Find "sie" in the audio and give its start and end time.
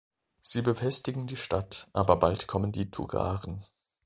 0.41-0.63